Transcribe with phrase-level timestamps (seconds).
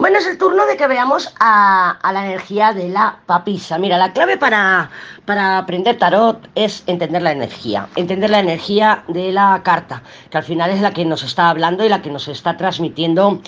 [0.00, 3.76] Bueno, es el turno de que veamos a, la energía de la papisa.
[3.76, 4.90] Mira, la clave para,
[5.26, 10.44] para, aprender tarot es entender la energía, entender la energía de la carta, que al
[10.44, 13.42] final es la que nos está hablando y la que nos está transmitiendo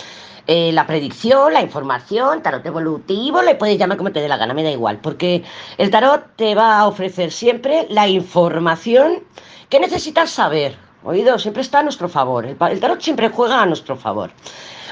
[0.46, 4.52] eh, la predicción, la información, tarot evolutivo, le puedes llamar como te dé la gana,
[4.52, 5.42] me da igual, porque
[5.78, 9.24] el tarot te va a ofrecer siempre la información
[9.70, 10.91] que necesitas saber.
[11.04, 12.46] Oído, siempre está a nuestro favor.
[12.46, 14.30] El, tarot siempre juega a nuestro favor.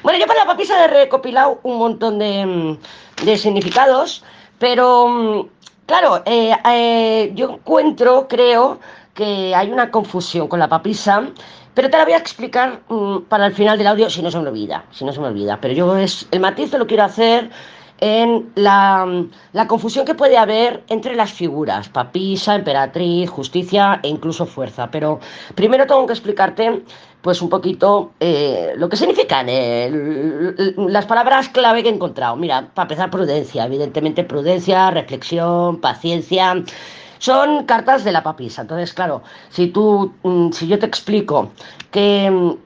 [0.03, 4.25] Bueno, yo para la papisa he recopilado un montón de, mm, significados,
[4.59, 5.49] pero mm,
[5.87, 8.81] claro, eh, eh, yo encuentro, creo,
[9.15, 11.23] que hay una confusión con la papisa,
[11.75, 14.39] pero te la voy a explicar mm, para el final del audio si no se
[14.39, 15.59] me olvida, si no se me olvida.
[15.61, 17.51] Pero yo es el matiz lo quiero hacer
[18.01, 19.07] en la,
[19.69, 24.91] confusión que puede haber entre las figuras, papisa, emperatriz, justicia e incluso fuerza.
[24.91, 25.21] Pero
[25.55, 26.83] primero tengo que explicarte
[27.21, 29.91] pues un poquito eh, lo que significan eh,
[30.79, 32.35] las palabras clave que he encontrado.
[32.37, 36.65] Mira, para empezar, prudencia, evidentemente prudencia, reflexión, paciencia.
[37.19, 38.63] Son cartas de la papisa.
[38.63, 41.51] Entonces, claro, si tú, mm, si yo te explico
[41.91, 42.57] que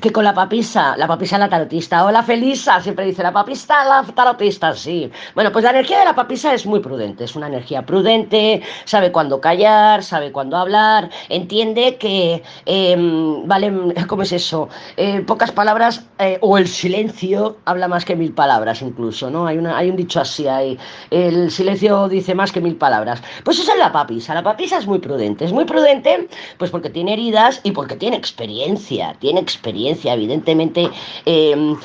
[0.00, 3.84] que con la papisa, la papisa la tarotista, o la felisa, siempre dice la papista,
[3.84, 5.10] la tarotista, sí.
[5.34, 9.10] Bueno, pues la energía de la papisa es muy prudente, es una energía prudente, sabe
[9.10, 13.72] cuándo callar, sabe cuándo hablar, entiende que, em, vale,
[14.06, 14.68] ¿cómo es eso?
[14.96, 19.46] Eh, pocas palabras eh, o el silencio habla más que mil palabras incluso, ¿no?
[19.46, 20.78] Hay, una, hay un dicho así, hay,
[21.10, 23.22] el silencio dice más que mil palabras.
[23.44, 26.28] Pues esa es la papisa, la papisa es muy prudente, es muy prudente
[26.58, 29.75] pues porque tiene heridas y porque tiene experiencia, tiene experiencia
[30.14, 30.90] evidentemente.
[31.24, 31.76] Em,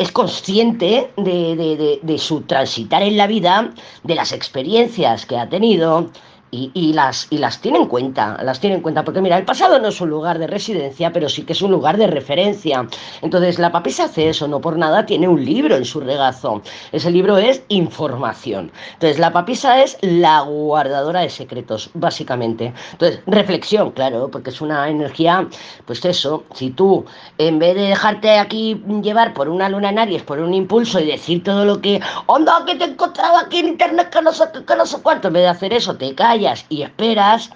[0.00, 6.08] es consciente de, su transitar en la vida, de las experiencias que ha tenido,
[6.50, 9.78] y, las, y las tiene en cuenta, las tiene en cuenta, porque mira, el pasado
[9.78, 12.86] no es un lugar de residencia, pero sí que es un lugar de referencia.
[13.22, 16.62] Entonces, la papisa hace eso, no por nada tiene un libro en su regazo.
[16.92, 18.72] Ese libro es información.
[18.94, 22.72] Entonces, la papisa es la guardadora de secretos, básicamente.
[22.92, 25.46] Entonces, reflexión, claro, porque es una energía,
[25.86, 27.04] pues eso, si tú,
[27.38, 31.06] en vez de dejarte aquí llevar por una luna en Aries, por un impulso y
[31.06, 34.76] decir todo lo que, onda, que te encontraba aquí en internet, que no sé, que
[34.76, 36.14] no sé cuánto, en vez de hacer eso, te
[36.68, 37.50] y esperas,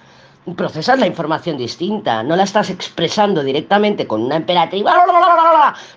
[0.55, 4.85] procesas la información distinta, no la estás expresando directamente con una emperatriz,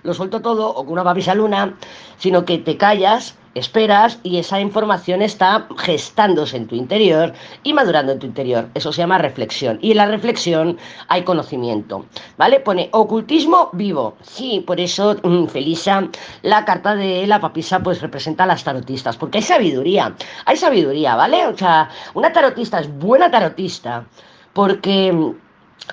[0.03, 1.75] lo suelto todo, o con una papisa luna,
[2.17, 7.33] sino que te callas esperas y esa información está gestándose en tu interior
[7.63, 8.69] y madurando en tu interior.
[8.73, 9.79] Eso se llama reflexión.
[9.81, 10.77] Y en la reflexión
[11.07, 12.05] hay conocimiento.
[12.37, 12.59] ¿Vale?
[12.59, 14.15] Pone ocultismo vivo.
[14.21, 16.07] Sí, por eso, mm, Felisa,
[16.41, 20.15] la carta de la papisa pues representa a las tarotistas, porque hay sabiduría.
[20.45, 21.47] Hay sabiduría, ¿vale?
[21.47, 24.05] O sea, una tarotista es buena tarotista
[24.53, 25.33] porque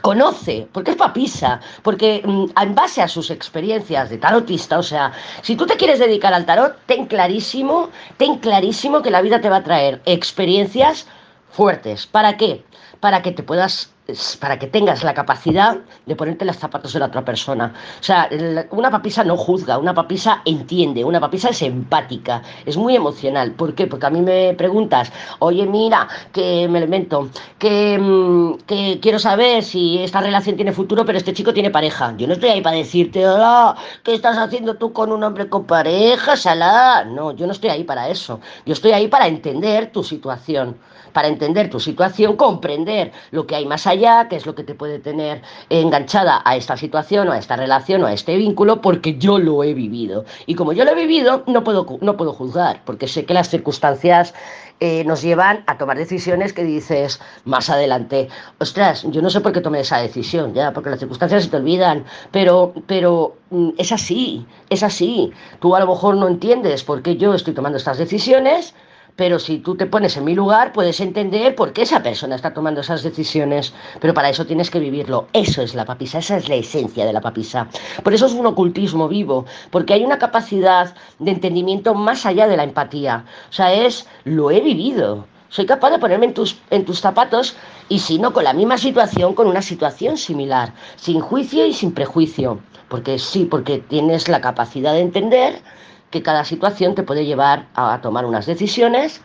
[0.03, 5.13] conoce, porque es papisa, porque mm, en base a sus experiencias de tarotista, o sea,
[5.43, 9.49] si tú te quieres dedicar al tarot, ten clarísimo, ten clarísimo que la vida te
[9.49, 11.07] va a traer experiencias
[11.56, 12.06] fuertes.
[12.06, 12.62] ¿Para qué?
[13.00, 13.91] Para que te puedas
[14.39, 17.75] para que tengas la capacidad de ponerte los zapatos de la otra persona.
[18.00, 18.28] O sea,
[18.71, 23.53] una papisa no juzga, una papisa entiende, una papisa es empática, es muy emocional.
[23.53, 23.89] ¿Por qué?
[23.89, 29.65] Porque a mí me preguntas, oye, mira, que me invento, que, mm, que quiero saber
[29.65, 32.15] si esta relación tiene futuro, pero este chico tiene pareja.
[32.16, 33.75] Yo no estoy ahí para decirte, hola,
[34.05, 37.05] ¿qué estás haciendo tú con un hombre con pareja, salá?
[37.05, 38.41] No, yo no estoy ahí para eso.
[38.65, 40.77] Yo estoy ahí para entender tu situación,
[41.16, 44.75] para entender tu situación, comprender lo que hay más allá qué es lo que te
[44.75, 45.41] puede tener
[45.71, 49.65] enganchada a esta situación o a esta relación o a este vínculo, porque yo lo
[49.65, 50.27] he vivido.
[50.44, 53.49] Y como yo lo he vivido, no puedo, no puedo juzgar, porque sé que las
[53.49, 54.34] circunstancias
[54.78, 58.28] eh, nos llevan a tomar decisiones que dices más adelante,
[58.59, 61.56] ostras, yo no sé por qué tomé esa decisión, ya, porque las circunstancias se te
[61.56, 65.33] olvidan, pero, pero mm, es así, es así.
[65.60, 68.75] Tú a lo mejor no entiendes por qué yo estoy tomando estas decisiones,
[69.16, 72.53] pero si tú te pones en mi lugar, puedes entender por qué esa persona está
[72.53, 75.27] tomando esas decisiones, pero para eso tienes que vivirlo.
[75.32, 77.66] Eso es la papisa, esa es la esencia de la papisa.
[78.04, 82.59] Por eso es un ocultismo vivo, porque hay una capacidad de entendimiento más allá de
[82.59, 83.24] la empatía.
[83.48, 85.27] O sea, es, lo he vivido.
[85.48, 87.57] Soy capaz de ponerme en tus, en tus zapatos
[87.89, 91.92] y si no con la misma situación, con una situación similar, sin juicio y sin
[91.92, 92.59] prejuicio.
[92.89, 95.62] Porque sí, porque tienes la capacidad de entender
[96.11, 99.21] que cada situación te puede llevar a tomar unas decisiones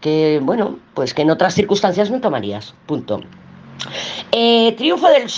[0.00, 2.74] que, bueno, pues que en otras circunstancias no tomarías.
[2.86, 3.20] Punto.
[4.32, 5.28] Eh, triunfo del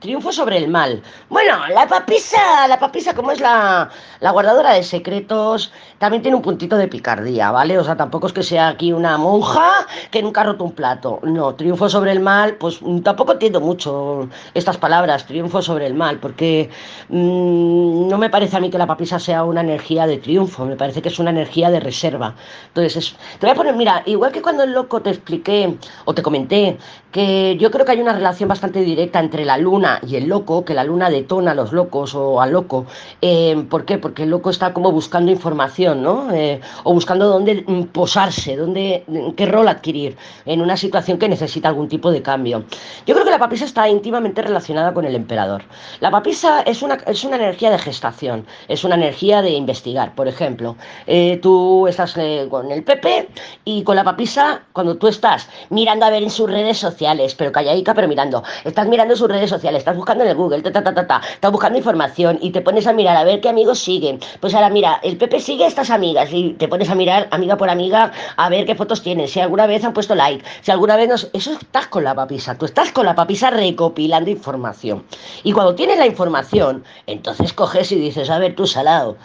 [0.00, 1.02] triunfo sobre el mal.
[1.28, 6.42] Bueno, la papisa, la papisa como es la, la guardadora de secretos, también tiene un
[6.42, 7.78] puntito de picardía, ¿vale?
[7.78, 11.20] O sea, tampoco es que sea aquí una monja que nunca ha roto un plato.
[11.22, 15.94] No, triunfo sobre el mal, pues mm, tampoco entiendo mucho estas palabras, triunfo sobre el
[15.94, 16.70] mal, porque
[17.10, 20.76] mmm, no me parece a mí que la papisa sea una energía de triunfo, me
[20.76, 22.34] parece que es una energía de reserva.
[22.68, 25.76] Entonces, es, te voy a poner, mira, igual que cuando el loco te expliqué
[26.06, 26.78] o te comenté
[27.12, 30.64] que yo creo que hay una relación bastante directa entre la luna y el loco,
[30.64, 32.86] que la luna detona a los locos o al loco.
[33.20, 33.98] Eh, ¿Por qué?
[33.98, 36.32] Porque el loco está como buscando información, ¿no?
[36.32, 40.16] Eh, o buscando dónde mm, posarse, dónde, mm, qué rol adquirir
[40.46, 42.64] en una situación que necesita algún tipo de cambio.
[43.06, 45.62] Yo creo que la papisa está íntimamente relacionada con el emperador.
[46.00, 50.14] La papisa es una, es una energía de gestación, es una energía de investigar.
[50.14, 50.76] Por ejemplo,
[51.06, 52.14] eh, tú estás
[52.50, 53.28] con el PP
[53.64, 57.52] y con la papisa, cuando tú estás mirando a ver en sus redes sociales, pero
[57.52, 58.42] calladica, pero mirando.
[58.64, 62.60] Estás mirando sus redes sociales, estás buscando en el Google, estás buscando información y te
[62.60, 64.20] pones a mirar a ver qué amigos siguen.
[64.40, 67.56] Pues ahora mira, el Pepe sigue a estas amigas y te pones a mirar amiga
[67.56, 70.96] por amiga a ver qué fotos tienen, si alguna vez han puesto like, si alguna
[70.96, 71.30] vez nos...
[71.32, 75.04] Eso estás con la papisa, tú estás con la papisa recopilando información.
[75.42, 79.16] Y cuando tienes la información, entonces coges y dices, a ver, tú salado,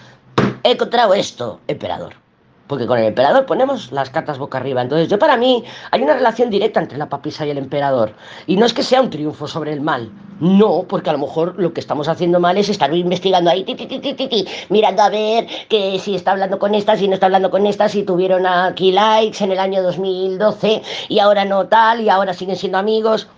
[0.64, 2.25] he encontrado esto, emperador
[2.68, 4.82] porque con el emperador ponemos las cartas boca arriba.
[4.82, 8.14] Entonces, yo para mí hay una relación directa entre la papisa y el emperador.
[8.48, 10.10] Y no es que sea un triunfo sobre el mal.
[10.40, 13.76] No, porque a lo mejor lo que estamos haciendo mal es estar investigando ahí, ti,
[13.76, 17.66] ti, mirando a ver que si está hablando con esta, si no está hablando con
[17.66, 22.34] esta, si tuvieron aquí likes en el año 2012 y ahora no tal, y ahora
[22.34, 23.30] siguen siendo amigos.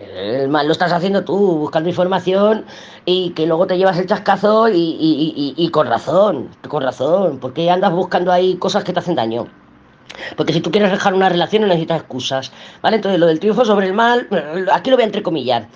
[0.00, 2.64] El mal lo estás haciendo tú, buscando información
[3.04, 8.32] y que luego te llevas el chascazo y, con razón, con razón, porque andas buscando
[8.32, 9.46] ahí cosas que te hacen daño.
[10.36, 12.50] Porque si tú quieres dejar una relación no necesitas excusas,
[12.82, 12.96] ¿vale?
[12.96, 14.26] Entonces lo del triunfo sobre el mal,
[14.72, 15.68] aquí lo voy a entrecomillar.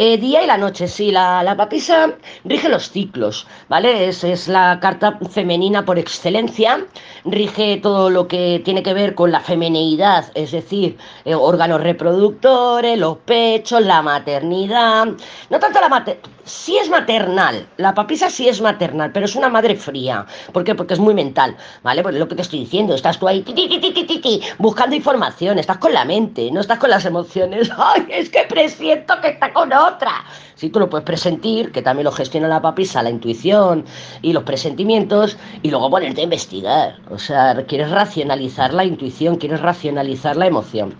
[0.00, 2.12] Eh, día y la noche, sí, la, la, papisa
[2.44, 4.08] rige los ciclos, ¿vale?
[4.08, 6.86] Es, es, la carta femenina por excelencia,
[7.24, 12.96] rige todo lo que tiene que ver con la femeneidad, es decir, eh, órganos reproductores,
[12.96, 15.08] los pechos, la maternidad,
[15.50, 19.48] no tanto la maternidad, sí es maternal, la papisa sí es maternal, pero es una
[19.48, 20.74] madre fría, ¿por qué?
[20.74, 22.02] Porque es muy mental, ¿vale?
[22.02, 25.92] Pues lo que te estoy diciendo, estás tú ahí ti, ti, buscando información, estás con
[25.92, 30.24] la mente, no estás con las emociones, ¡ay, es que presiento que está con otra.
[30.54, 33.84] Si tú lo puedes presentir, que también lo gestiona la papisa, la intuición
[34.22, 36.96] y los presentimientos, y luego ponerte a investigar.
[37.10, 40.94] O sea, quieres racionalizar la intuición, quieres racionalizar la emoción.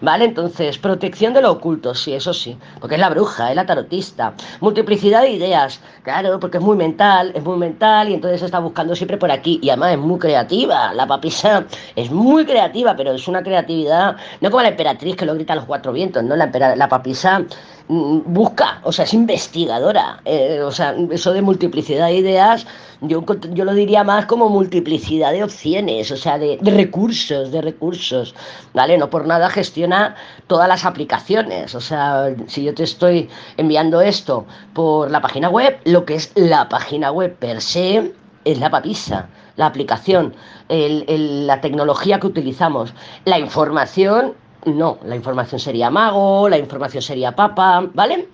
[0.00, 0.24] ¿Vale?
[0.24, 4.34] Entonces, protección de lo oculto, sí, eso sí, porque es la bruja, es la tarotista.
[4.60, 8.96] Multiplicidad de ideas, claro, porque es muy mental, es muy mental y entonces está buscando
[8.96, 9.60] siempre por aquí.
[9.62, 10.92] Y además es muy creativa.
[10.92, 11.64] La papisa
[11.94, 15.56] es muy creativa, pero es una creatividad, no como la emperatriz que lo grita a
[15.56, 16.34] los cuatro vientos, ¿no?
[16.34, 17.44] La, la papisa
[17.88, 20.20] busca, o sea, es investigadora.
[20.24, 22.66] Eh, o sea, eso de multiplicidad de ideas,
[23.02, 27.60] yo, yo lo diría más como multiplicidad de opciones, o sea, de, de, recursos, de
[27.60, 28.34] recursos,
[28.72, 28.96] ¿vale?
[28.96, 30.16] No por nada gestiona
[30.46, 31.74] todas las aplicaciones.
[31.74, 36.32] O sea, si yo te estoy enviando esto por la página web, lo que es
[36.34, 38.12] la página web per se
[38.44, 40.34] es la papisa, la aplicación,
[40.68, 42.94] el, el, la tecnología que utilizamos.
[43.24, 44.34] La información
[44.66, 48.28] no, la información sería mago, la información sería papa, ¿vale?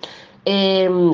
[0.45, 1.13] Em,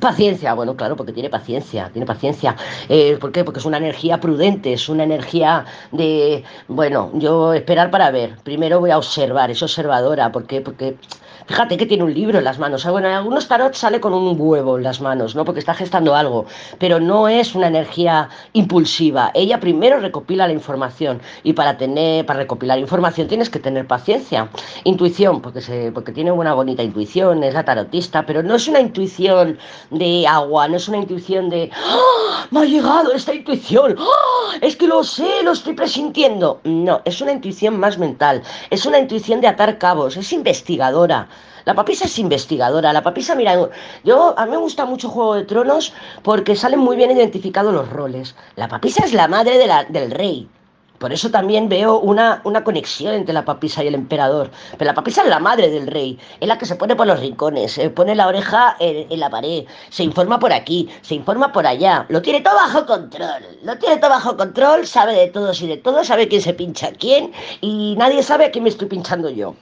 [0.00, 2.56] paciencia, bueno, claro, porque tiene paciencia, tiene paciencia.
[2.88, 3.44] Eh, ¿Por qué?
[3.44, 8.36] Porque es una energía prudente, es una energía de, bueno, yo esperar para ver.
[8.44, 10.60] Primero voy a observar, es observadora, ¿por qué?
[10.60, 10.96] Porque
[11.46, 12.84] Fíjate que tiene un libro en las manos.
[12.84, 15.44] Bueno, en algunos tarot sale con un huevo en las manos, ¿no?
[15.44, 16.46] Porque está gestando algo.
[16.78, 19.30] Pero no es una energía impulsiva.
[19.34, 21.20] Ella primero recopila la información.
[21.42, 24.48] Y para tener, para recopilar información tienes que tener paciencia.
[24.84, 28.80] Intuición, porque se, porque tiene una bonita intuición, es la tarotista, pero no es una
[28.80, 29.58] intuición
[29.90, 32.46] de agua, no es una intuición de ¡Ah!
[32.50, 33.96] me ha llegado esta intuición.
[33.98, 34.56] ¡Ah!
[34.60, 36.60] Es que lo sé, lo estoy presintiendo.
[36.64, 38.42] No, es una intuición más mental.
[38.70, 41.28] Es una intuición de atar cabos, es investigadora.
[41.70, 42.92] La papisa es investigadora.
[42.92, 43.54] La papisa, mira,
[44.02, 45.92] yo a mí me gusta mucho Juego de Tronos
[46.24, 48.34] porque salen muy bien identificados los roles.
[48.56, 49.56] La papisa es la madre
[49.88, 50.48] del rey.
[50.98, 54.50] Por eso también veo una, una, conexión entre la papisa y el emperador.
[54.78, 57.20] Pero la papisa es la madre del rey, es la que se pone por los
[57.20, 61.52] rincones, se pone la oreja en, en, la pared, se informa por aquí, se informa
[61.52, 62.04] por allá.
[62.08, 65.76] Lo tiene todo bajo control, lo tiene todo bajo control, sabe de todos y de
[65.76, 69.30] todos, sabe quién se pincha a quién y nadie sabe a quién me estoy pinchando
[69.30, 69.54] yo.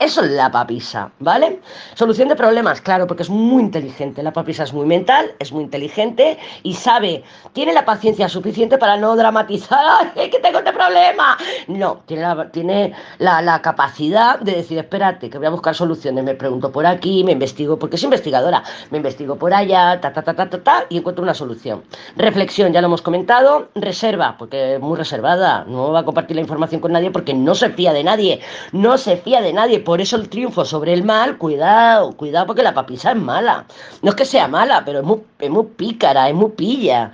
[0.00, 1.60] Eso es la papisa, ¿vale?
[1.94, 4.24] Solución de problemas, claro, porque es muy inteligente.
[4.24, 7.22] La papisa es muy mental, es muy inteligente y sabe,
[7.52, 11.38] tiene la paciencia suficiente para no dramatizar, ¡ay, que tengo este problema!
[11.68, 16.24] No, tiene, la, tiene la, capacidad de decir, espérate, que voy a buscar soluciones.
[16.24, 20.22] Me pregunto por aquí, me investigo, porque es investigadora, me investigo por allá, ta, ta,
[20.22, 21.84] ta, ta, ta, ta, y encuentro una solución.
[22.16, 23.68] Reflexión, ya lo hemos comentado.
[23.76, 27.54] Reserva, porque es muy reservada, no va a compartir la información con nadie porque no
[27.54, 28.40] se fía de nadie,
[28.72, 32.62] no se fía de nadie por eso el triunfo sobre el mal, cuidado, cuidado porque
[32.62, 33.66] la papisa es mala.
[34.02, 37.12] No es que sea mala, pero es muy, es muy pícara, es muy pilla.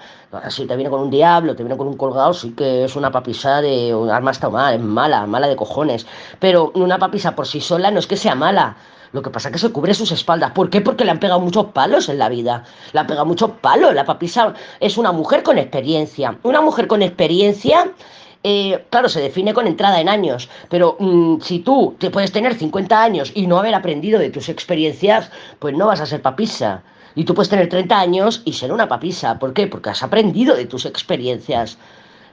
[0.49, 3.11] Si te viene con un diablo, te viene con un colgado, sí que es una
[3.11, 6.07] papisa de un arma está mal, es mala, mala de cojones.
[6.39, 8.77] Pero una papisa por sí sola no es que sea mala.
[9.13, 10.53] Lo que pasa es que se cubre sus espaldas.
[10.53, 10.81] ¿Por qué?
[10.81, 12.65] Porque le han pegado muchos palos en la vida.
[12.93, 13.93] Le han pegado muchos palos.
[13.93, 16.39] La papisa es una mujer con experiencia.
[16.45, 17.93] Una mujer con experiencia
[18.43, 22.55] eh, claro, se define con entrada en años, pero mm, si tú te puedes tener
[22.55, 26.83] 50 años y no haber aprendido de tus experiencias, pues no vas a ser papisa.
[27.15, 29.39] Y tú puedes tener 30 años y ser una papisa.
[29.39, 29.67] ¿Por qué?
[29.67, 31.77] Porque has aprendido de tus experiencias.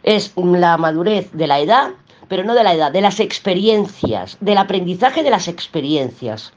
[0.04, 1.92] Es la madurez de la edad,
[2.30, 6.54] pero no de la edad, de las experiencias, del aprendizaje de las experiencias.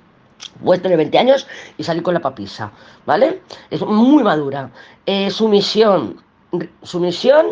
[0.63, 2.71] Puedes tener 20 años y salir con la papisa,
[3.05, 3.43] ¿vale?
[3.71, 4.71] Es muy madura.
[5.07, 6.23] Eh, sumisión,
[6.83, 7.47] sumisión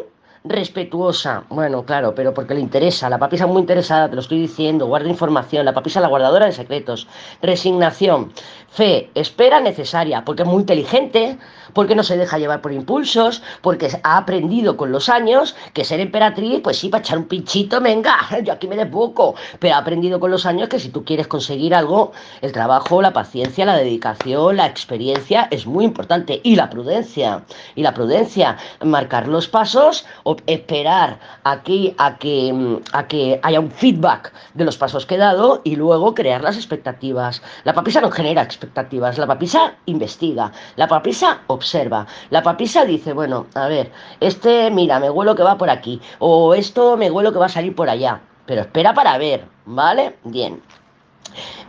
[0.48, 1.44] respetuosa.
[1.48, 3.08] Bueno, claro, pero porque le interesa.
[3.08, 4.86] La papisa muy interesada, te lo estoy diciendo.
[4.86, 5.64] Guarda información.
[5.64, 7.06] La papisa la guardadora de secretos.
[7.42, 8.32] Resignación.
[8.70, 11.38] Fe, espera necesaria, porque es muy inteligente,
[11.72, 16.00] porque no se deja llevar por impulsos, porque ha aprendido con los años que ser
[16.00, 20.20] emperatriz, pues sí, para echar un pinchito, venga, yo aquí me desboco, pero ha aprendido
[20.20, 22.12] con los años que si tú quieres conseguir algo,
[22.42, 27.82] el trabajo, la paciencia, la dedicación, la experiencia es muy importante, y la prudencia, y
[27.82, 34.32] la prudencia, marcar los pasos, o esperar aquí a que, a que haya un feedback
[34.54, 37.42] de los pasos que he dado y luego crear las expectativas.
[37.64, 39.18] La papisa no genera expectativas.
[39.18, 43.90] La papisa investiga, la papisa observa, la papisa dice, bueno, a ver,
[44.20, 47.50] este, mira, me huelo que va por aquí, o esto me huelo que va a
[47.50, 50.16] salir por allá, pero espera para ver, ¿vale?
[50.24, 50.62] Bien.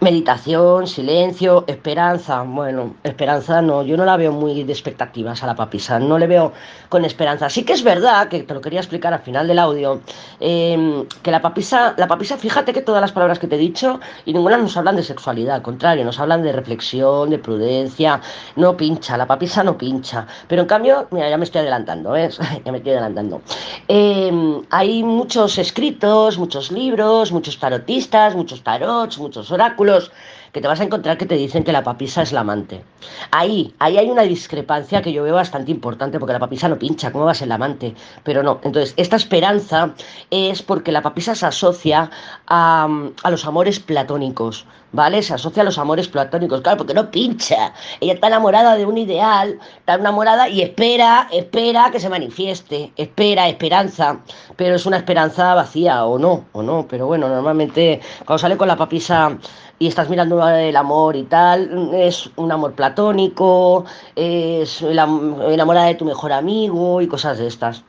[0.02, 2.42] Meditación, silencio, esperanza.
[2.44, 6.28] Bueno, esperanza no, yo no la veo muy de expectativas a la papisa, no le
[6.28, 6.54] veo
[6.88, 7.50] con esperanza.
[7.50, 10.02] Sí que es verdad, que te lo quería explicar al final del audio,
[10.40, 14.00] em, que la papisa, la papisa, fíjate que todas las palabras que te he dicho,
[14.26, 18.22] y ninguna nos hablan de sexualidad, al contrario, nos hablan de reflexión, de prudencia,
[18.56, 20.26] no pincha, la papisa no pincha.
[20.48, 22.40] Pero en cambio, mira, ya me estoy adelantando, ¿ves?
[22.66, 23.42] ya me estoy adelantando.
[23.88, 30.12] Em, hay muchos escritos, muchos libros, muchos tarotistas, muchos tarots, muchos oráculos,
[30.52, 32.84] que te vas a encontrar que te dicen que la papisa es la amante.
[33.32, 37.12] Ahí, ahí hay una discrepancia que yo veo bastante importante, porque la papisa no pincha,
[37.12, 37.94] ¿cómo va a ser la amante?
[38.24, 39.94] Pero no, entonces, esta esperanza
[40.30, 42.10] es porque la papisa se asocia
[42.48, 42.88] a,
[43.24, 45.22] a los amores platónicos, ¿vale?
[45.22, 47.74] Se asocia a los amores platónicos, claro, porque no pincha.
[48.00, 53.48] Ella está enamorada de un ideal, está enamorada y espera, espera que se manifieste, espera,
[53.48, 54.20] esperanza,
[54.56, 58.68] pero es una esperanza vacía, o no, o no, pero bueno, normalmente cuando sale con
[58.68, 59.38] la papisa
[59.80, 66.06] y estás mirando el amor y tal, es un amor platónico, es enamorada de tu
[66.06, 67.84] mejor amigo y cosas de estas.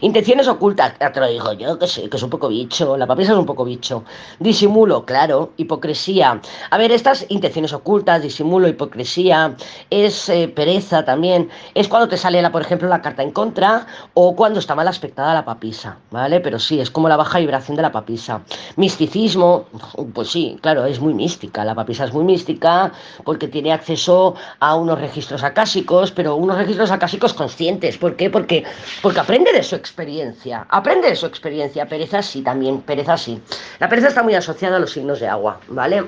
[0.00, 3.06] Intenciones ocultas, ya te lo digo yo, que sé, que es un poco bicho, la
[3.06, 4.04] papisa es un poco bicho.
[4.38, 6.40] Disimulo, claro, hipocresía.
[6.70, 9.54] A ver, estas intenciones ocultas, disimulo, hipocresía,
[9.90, 11.48] es eh, pereza también.
[11.74, 14.88] Es cuando te sale, la, por ejemplo, la carta en contra o cuando está mal
[14.88, 16.40] aspectada la papisa, ¿vale?
[16.40, 18.42] Pero sí, es como la baja vibración de la papisa.
[18.76, 19.66] Misticismo,
[20.14, 21.64] pues sí, claro, es muy mística.
[21.64, 22.92] La papisa es muy mística
[23.24, 27.98] porque tiene acceso a unos registros acásicos, pero unos registros acásicos conscientes.
[27.98, 28.30] ¿Por qué?
[28.30, 28.64] Porque,
[29.02, 30.66] porque aprende de su experiencia.
[30.68, 31.86] Aprende de su experiencia.
[31.86, 33.40] Pereza sí también, pereza sí.
[33.78, 36.04] La pereza está muy asociada a los signos de agua, ¿vale?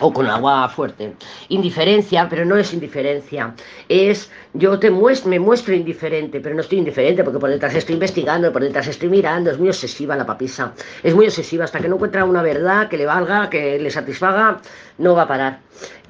[0.00, 1.14] o con agua fuerte.
[1.48, 3.54] Indiferencia, pero no es indiferencia.
[3.88, 7.94] Es yo te muestro, me muestro indiferente, pero no estoy indiferente porque por detrás estoy
[7.94, 9.50] investigando, por detrás estoy mirando.
[9.50, 10.72] Es muy obsesiva la papisa.
[11.02, 11.64] Es muy obsesiva.
[11.64, 14.60] Hasta que no encuentra una verdad que le valga, que le satisfaga,
[14.98, 15.60] no va a parar.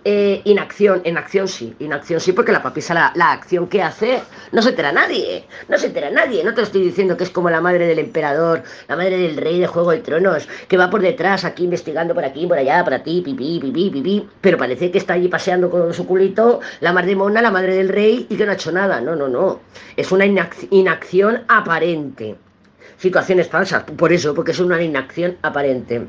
[0.06, 4.20] Eh, inacción, en acción sí, inacción sí, porque la papisa, la, la, acción que hace,
[4.52, 6.44] no se entera nadie, no se entera nadie.
[6.44, 9.58] No te estoy diciendo que es como la madre del emperador, la madre del rey
[9.60, 13.02] de Juego de Tronos, que va por detrás aquí investigando por aquí, por allá, para
[13.02, 17.16] ti, pipí, pipí, pipí, pero parece que está allí paseando con su culito, la madre
[17.16, 19.00] mona, la madre del rey, y que no ha hecho nada.
[19.00, 19.60] No, no, no.
[19.96, 22.36] Es una inacción aparente.
[22.98, 26.08] Situaciones falsas, por eso, porque es una inacción aparente.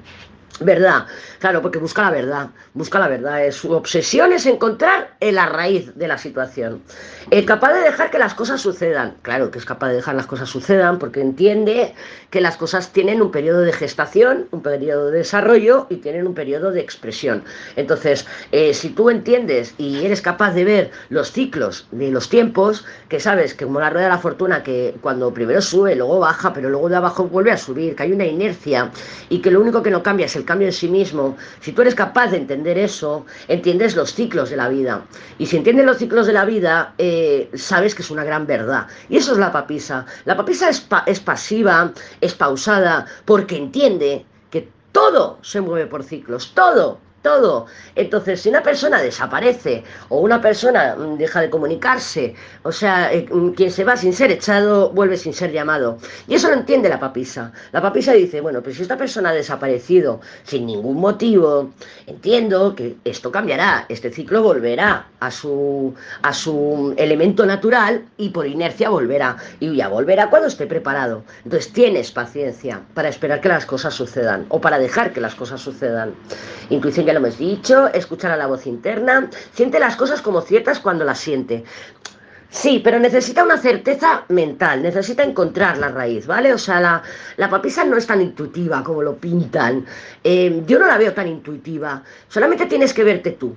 [0.62, 1.05] Verdad,
[1.39, 3.45] claro, porque busca la verdad, busca la verdad.
[3.45, 6.81] Es, su obsesión es encontrar la raíz de la situación.
[7.29, 9.15] Es capaz de dejar que las cosas sucedan.
[9.21, 11.93] Claro que es capaz de dejar las cosas sucedan porque entiende
[12.29, 16.33] que las cosas tienen un periodo de gestación, un periodo de desarrollo y tienen un
[16.33, 17.43] periodo de expresión.
[17.75, 22.85] Entonces, eh, si tú entiendes y eres capaz de ver los ciclos de los tiempos,
[23.09, 26.53] que sabes que como la rueda de la fortuna, que cuando primero sube, luego baja,
[26.53, 28.91] pero luego de abajo vuelve a subir, que hay una inercia
[29.29, 31.82] y que lo único que no cambia es el cambio en sí mismo, si tú
[31.82, 35.06] eres capaz de entender eso, entiendes los ciclos de la vida.
[35.38, 38.88] Y si entiendes los ciclos de la vida, eh, sabes que es una gran verdad.
[39.10, 40.06] Y eso es la papisa.
[40.25, 46.52] La papisa es, es pasiva, es pausada, porque entiende que todo se mueve por ciclos,
[46.54, 47.65] todo todo.
[47.96, 53.25] Entonces, si una persona desaparece o una persona mm, deja de comunicarse, o sea, eh,
[53.29, 55.98] mm, quien se va sin ser echado, vuelve sin ser llamado.
[56.27, 57.51] Y eso lo entiende la papisa.
[57.72, 61.72] La papisa dice, bueno, pues si esta persona ha desaparecido sin ningún motivo,
[62.05, 68.46] entiendo que esto cambiará, este ciclo volverá a su, a su elemento natural y por
[68.46, 69.38] inercia volverá.
[69.60, 71.24] Y ya volverá cuando esté preparado.
[71.44, 75.60] Entonces, tienes paciencia para esperar que las cosas sucedan o para dejar que las cosas
[75.60, 76.13] sucedan.
[76.70, 80.79] Intuición ya lo hemos dicho, escuchar a la voz interna, siente las cosas como ciertas
[80.79, 81.63] cuando las siente.
[82.50, 86.53] Sí, pero necesita una certeza mental, necesita encontrar la raíz, ¿vale?
[86.53, 87.03] O sea, la,
[87.38, 89.86] la papisa no es tan intuitiva como lo pintan.
[90.24, 92.03] Eh, yo no la veo tan intuitiva.
[92.29, 93.55] Solamente tienes que verte tú,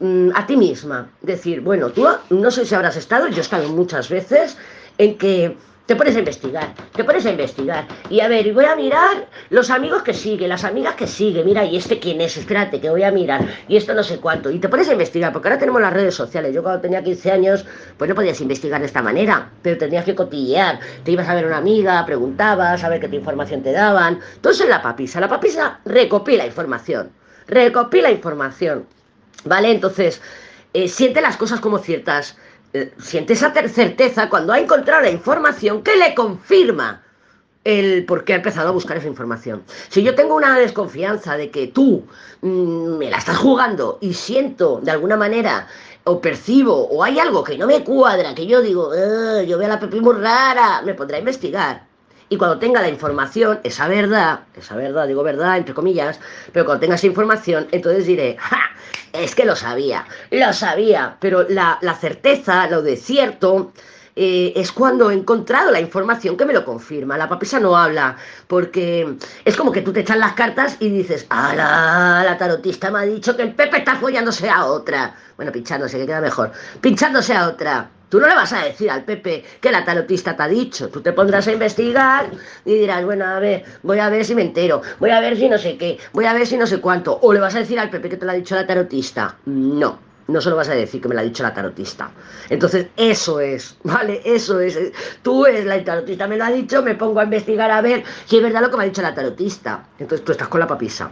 [0.00, 1.08] mm, a ti misma.
[1.22, 4.56] Decir, bueno, tú no sé si habrás estado, yo he estado muchas veces,
[4.98, 5.56] en que
[5.86, 7.86] te pones a investigar, te pones a investigar.
[8.08, 11.44] Y a ver, y voy a mirar los amigos que sigue, las amigas que sigue.
[11.44, 12.38] Mira, ¿y este quién es?
[12.38, 13.46] Espérate, que voy a mirar.
[13.68, 14.50] Y esto no sé cuánto.
[14.50, 16.54] Y te pones a investigar, porque ahora tenemos las redes sociales.
[16.54, 17.66] Yo cuando tenía 15 años,
[17.98, 20.80] pues no podías investigar de esta manera, pero tenías que cotillear.
[21.04, 24.20] Te ibas a ver una amiga, preguntabas, a ver qué información te daban.
[24.40, 25.20] Todo eso es la papisa.
[25.20, 27.10] La papisa recopila información.
[27.46, 28.86] Recopila información.
[29.44, 29.70] ¿Vale?
[29.70, 30.22] Entonces,
[30.72, 32.38] eh, siente las cosas como ciertas
[32.98, 37.02] siente esa certeza cuando ha encontrado la información que le confirma
[37.64, 39.62] el por qué ha empezado a buscar esa información.
[39.88, 42.04] Si yo tengo una desconfianza de que tú
[42.42, 45.66] mm, me la estás jugando y siento de alguna manera
[46.04, 49.66] o percibo o hay algo que no me cuadra, que yo digo, eh, yo veo
[49.66, 51.93] a la Pepi muy rara, me pondré a investigar.
[52.34, 56.18] Y cuando tenga la información, esa verdad, esa verdad, digo verdad, entre comillas,
[56.52, 58.72] pero cuando tenga esa información, entonces diré, ¡ja!
[59.12, 63.72] Es que lo sabía, lo sabía, pero la, certeza, lo de cierto,
[64.16, 67.18] eh, es cuando he encontrado la información que me lo confirma.
[67.18, 68.16] La papisa no habla,
[68.46, 72.22] porque es como que tú te echas las cartas y dices, ¡Hala!
[72.24, 75.14] La tarotista me ha dicho que el Pepe está follándose a otra.
[75.36, 76.52] Bueno, pinchándose, que queda mejor.
[76.80, 77.90] Pinchándose a otra.
[78.08, 80.88] Tú no le vas a decir al Pepe que la tarotista te ha dicho.
[80.88, 82.30] Tú te pondrás a investigar
[82.64, 85.48] y dirás, bueno, a ver, voy a ver si me entero, voy a ver si
[85.48, 87.18] no sé qué, voy a ver si no sé cuánto.
[87.22, 89.36] O le vas a decir al Pepe que te lo ha dicho la tarotista.
[89.46, 90.13] No.
[90.26, 92.10] No se lo vas a decir que me lo ha dicho la tarotista.
[92.48, 94.22] Entonces, eso es, ¿vale?
[94.24, 94.78] Eso es.
[95.22, 98.36] Tú es la tarotista, me lo ha dicho, me pongo a investigar a ver si
[98.36, 99.86] es verdad lo que me ha dicho la tarotista.
[99.98, 101.10] Entonces tú estás con la papisa.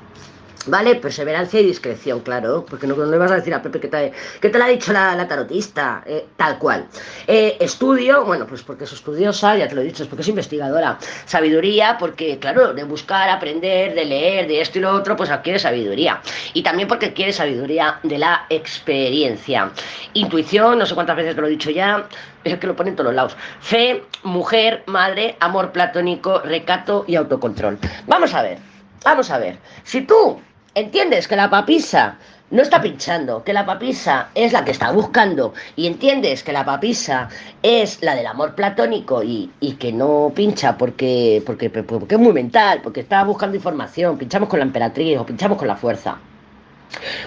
[0.67, 0.95] ¿Vale?
[0.97, 4.49] Perseverancia y discreción, claro, porque no, le vas a decir a Pepe que te, que
[4.49, 6.87] te lo ha dicho la, tarotista, eh, tal cual.
[7.27, 10.29] Eh, estudio, bueno, pues porque es estudiosa, ya te lo he dicho, es porque es
[10.29, 10.99] investigadora.
[11.27, 15.59] Sabiduría, porque, claro, de buscar, aprender, de leer, de esto y lo otro, pues adquiere
[15.59, 16.21] sabiduría.
[16.55, 19.73] Y también porque quiere sabiduría de la experiencia.
[20.15, 22.07] Intuición, no sé cuántas veces te lo he dicho ya,
[22.45, 23.37] es que lo ponen en todos los lados.
[23.61, 27.79] Fe, mujer, madre, amor platónico, recato y autocontrol.
[28.07, 28.59] Vamos a ver,
[29.05, 29.59] vamos a ver.
[29.85, 30.41] Si tú
[30.75, 32.17] entiendes que la papisa
[32.51, 36.65] no está pinchando, que la papisa es la que está buscando y entiendes que la
[36.65, 37.29] papisa
[37.63, 42.81] es la del amor platónico y, que no pincha porque, porque, porque es muy mental,
[42.83, 46.19] porque está buscando información, pinchamos con la emperatriz o pinchamos con la fuerza.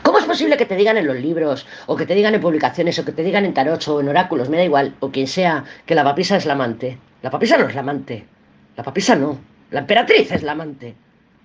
[0.03, 2.99] ¿Cómo es posible que te digan en los libros, o que te digan en publicaciones,
[2.99, 5.63] o que te digan en tarot o en oráculos, me da igual, o quien sea,
[5.87, 6.99] que la papisa es la amante?
[7.23, 8.27] La papisa no es la amante.
[8.77, 9.39] La papisa no.
[9.71, 10.95] La emperatriz es la amante.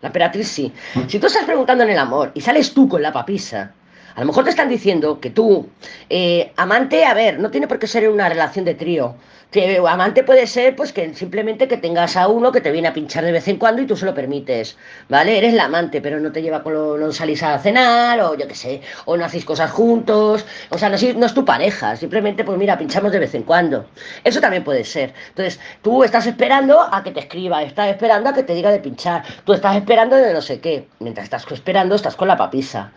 [0.02, 0.72] La emperatriz sí.
[1.08, 3.74] Si tú estás preguntando en el amor y sales tú con la papisa,
[4.14, 5.68] a lo mejor te están diciendo que tú,
[6.08, 9.14] eh, amante, a ver, no tiene por qué ser una relación de trío.
[9.50, 12.94] Que amante puede ser, pues, que simplemente que tengas a uno que te viene a
[12.94, 14.76] pinchar de vez en cuando y tú se lo permites,
[15.08, 15.38] ¿vale?
[15.38, 18.46] Eres la amante, pero no te lleva con lo, no salís a cenar, o yo
[18.46, 22.44] qué sé, o no hacéis cosas juntos, o sea, no, no es tu pareja, simplemente,
[22.44, 23.86] pues mira, pinchamos de vez en cuando.
[24.22, 25.12] Eso también puede ser.
[25.30, 28.78] Entonces, tú estás esperando a que te escriba, estás esperando a que te diga de
[28.78, 30.86] pinchar, tú estás esperando de no sé qué.
[31.00, 32.92] Mientras estás esperando, estás con la papisa.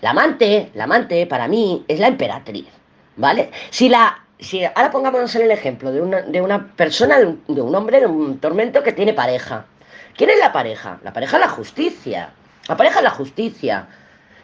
[0.00, 2.66] La amante, la amante para mí es la emperatriz,
[3.16, 3.50] ¿vale?
[3.70, 7.74] Si la si ahora pongámonos en el ejemplo de una, de una persona, de un,
[7.74, 9.66] hombre, de un tormento que tiene pareja.
[10.16, 10.98] ¿Quién es la pareja?
[11.02, 12.30] La pareja es la justicia.
[12.68, 13.88] La pareja es la justicia.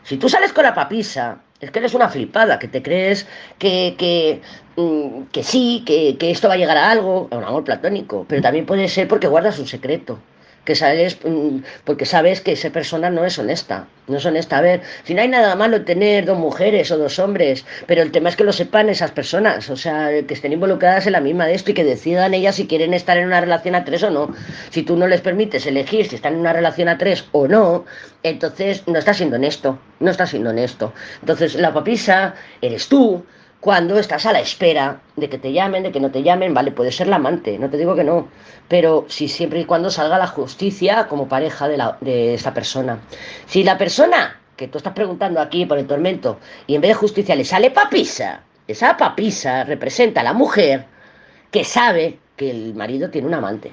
[0.02, 3.26] Si tú sales con la papisa, es que eres una flipada, que te crees
[3.58, 4.42] que, que,
[4.76, 8.26] mm, que sí, que, que esto va a llegar a algo, a un amor platónico,
[8.28, 10.18] pero también puede ser porque guardas un secreto
[10.64, 14.58] que sales mm, porque sabes que esa persona no es honesta, no es honesta.
[14.58, 18.10] A ver, si no hay nada malo tener dos mujeres o dos hombres, pero el
[18.10, 21.46] tema es que lo sepan esas personas, o sea, que estén involucradas en la misma
[21.46, 24.10] de esto y que decidan ellas si quieren estar en una relación a tres o
[24.10, 24.34] no.
[24.70, 27.84] Si tú no les permites elegir si están en una relación a tres o no,
[28.22, 30.92] entonces no estás siendo honesto, no estás siendo honesto.
[31.20, 33.24] Entonces la papisa eres tú,
[33.64, 36.70] cuando estás a la espera de que te llamen, de que no te llamen, vale,
[36.70, 38.28] puede ser la amante, no te digo que no,
[38.68, 42.98] pero si siempre y cuando salga la justicia como pareja de, la, de esta persona.
[43.46, 46.94] Si la persona que tú estás preguntando aquí por el tormento y en vez de
[46.94, 50.84] justicia le sale papisa, esa papisa representa a la mujer
[51.50, 53.72] que sabe que el marido tiene un amante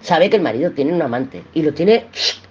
[0.00, 2.06] sabe que el marido tiene un amante y lo tiene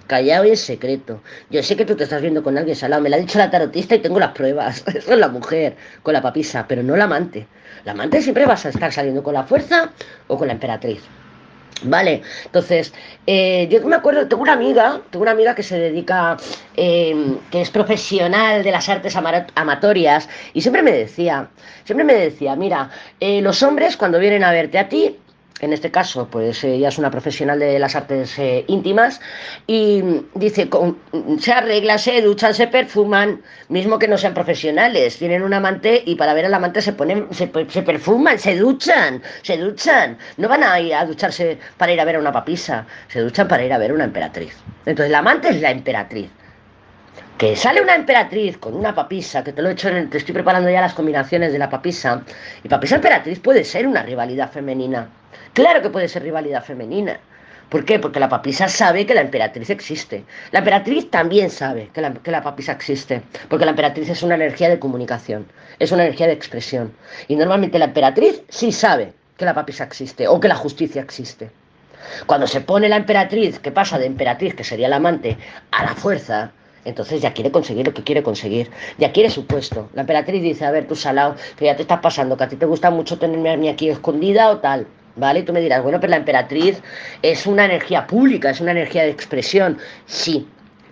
[0.06, 1.22] callado y en secreto.
[1.50, 3.50] Yo sé que tú te estás viendo con alguien salado, me lo ha dicho la
[3.50, 4.84] tarotista y tengo las pruebas.
[4.94, 7.46] Eso es la mujer con la papisa, pero no la amante.
[7.84, 9.90] La amante siempre vas a estar saliendo con la fuerza
[10.28, 11.02] o con la emperatriz.
[11.82, 12.94] Vale, entonces,
[13.26, 16.38] eh, yo me acuerdo, tengo una amiga, tengo una amiga que se dedica,
[16.74, 21.48] em, que es profesional de las artes amatorias, y siempre me decía,
[21.84, 25.18] siempre me decía, mira, eh, los hombres cuando vienen a verte a ti,
[25.60, 29.20] en este caso, pues ella es una profesional de las artes eh, íntimas
[29.66, 30.02] y
[30.34, 30.68] dice,
[31.40, 36.16] se arreglan, se duchan, se perfuman, mismo que no sean profesionales, tienen un amante y
[36.16, 40.78] para ver al amante se ponen, se, perfuman, se duchan, se duchan, no van a
[40.80, 43.78] ir a ducharse para ir a ver a una papisa, se duchan para ir a
[43.78, 44.54] ver a una emperatriz.
[44.84, 46.30] Entonces la amante es la emperatriz.
[47.38, 50.70] Que sale una emperatriz con una papisa, que te lo he hecho, te estoy preparando
[50.70, 52.22] ya las combinaciones de la papisa,
[52.62, 55.08] y papisa emperatriz puede ser una rivalidad femenina
[55.56, 57.18] Claro que puede ser rivalidad femenina.
[57.70, 57.98] ¿Por qué?
[57.98, 60.22] Porque la papisa sabe que la emperatriz existe.
[60.52, 64.34] La emperatriz también sabe que la, que la, papisa existe, porque la emperatriz es una
[64.34, 65.46] energía de comunicación,
[65.78, 66.92] es una energía de expresión.
[67.26, 71.50] Y normalmente la emperatriz sí sabe que la papisa existe o que la justicia existe.
[72.26, 75.38] Cuando se pone la emperatriz, que pasa de emperatriz, que sería la amante,
[75.70, 76.52] a la fuerza,
[76.86, 79.90] entonces ya quiere conseguir lo que quiere conseguir, ya quiere su puesto.
[79.94, 82.56] La emperatriz dice, a ver, tú salado, que ya te estás pasando, que a ti
[82.56, 84.86] te gusta mucho tenerme a mí aquí escondida o tal.
[85.18, 85.44] ¿Vale?
[85.44, 86.82] tú me dirás, bueno, pero la emperatriz
[87.22, 89.78] es una energía pública, es una energía de expresión.
[90.04, 90.46] Sí,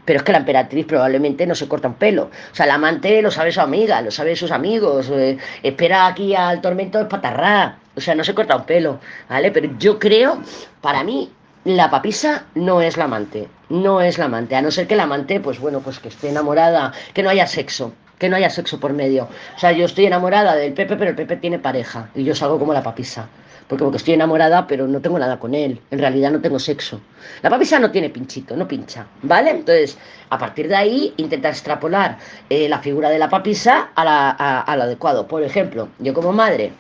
[0.05, 2.31] pero es que la emperatriz probablemente no se corta un pelo.
[2.51, 6.35] O sea, la amante lo sabe su amiga, lo sabe sus amigos, eh, espera aquí
[6.35, 7.79] al tormento de patarrá.
[7.95, 9.51] O sea, no se corta un pelo, ¿vale?
[9.51, 10.39] Pero yo creo,
[10.81, 11.31] para mí,
[11.65, 15.05] la papisa no es la amante, no es la amante, a no ser que la
[15.05, 18.79] amante, pues bueno, pues que esté enamorada, que no haya sexo, que no haya sexo
[18.79, 19.29] por medio.
[19.57, 22.59] O sea, yo estoy enamorada del Pepe, pero el Pepe tiene pareja y yo salgo
[22.59, 23.29] como la papisa
[23.69, 25.81] porque, porque estoy enamorada, pero no tengo nada con él.
[25.91, 27.01] En realidad no tengo sexo.
[27.43, 29.51] La papisa no tiene pinchito, no pincha, ¿vale?
[29.51, 29.97] Entonces,
[30.31, 32.19] a partir de ahí, intenta extrapolar
[32.51, 35.27] eh, la figura de la papisa a, la, a, lo adecuado.
[35.27, 36.73] Por ejemplo, yo como madre,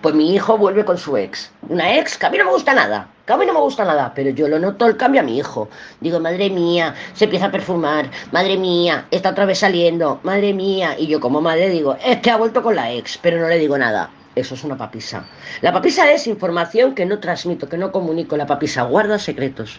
[0.00, 1.50] pues mi hijo vuelve con su ex.
[1.68, 3.08] Una ex que a mí no me gusta nada.
[3.26, 5.38] Que a mí no me gusta nada, pero yo lo noto el cambio a mi
[5.38, 5.68] hijo.
[6.00, 8.10] Digo, madre mía, se empieza a perfumar.
[8.32, 10.18] Madre mía, está otra vez saliendo.
[10.24, 10.96] Madre mía.
[10.98, 13.58] Y yo como madre digo, es que ha vuelto con la ex, pero no le
[13.58, 14.10] digo nada.
[14.34, 15.24] Eso es una papisa.
[15.60, 18.36] La papisa es información que no transmito, que no comunico.
[18.36, 19.78] La papisa guarda secretos.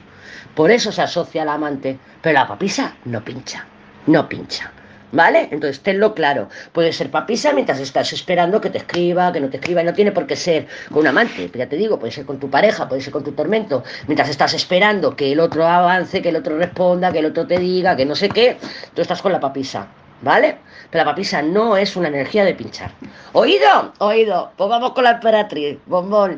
[0.55, 1.99] Por eso se asocia al amante.
[2.21, 3.65] Pero la papisa no pincha.
[4.07, 4.71] No pincha.
[5.13, 5.47] ¿Vale?
[5.51, 6.49] Entonces tenlo claro.
[6.71, 9.93] Puede ser papisa mientras estás esperando que te escriba, que no te escriba, y no
[9.93, 11.51] tiene por qué ser con un amante.
[11.53, 13.83] ya te digo, puede ser con tu pareja, puede ser con tu tormento.
[14.07, 17.59] Mientras estás esperando que el otro avance, que el otro responda, que el otro te
[17.59, 18.57] diga, que no sé qué,
[18.95, 19.87] tú estás con la papisa.
[20.23, 20.57] ¿Vale?
[20.89, 22.91] Pero la papisa no es una energía de pinchar.
[23.33, 23.93] ¿Oído?
[23.99, 24.51] Oído.
[24.55, 25.77] Pues vamos con la emperatriz.
[25.85, 26.31] Bombón.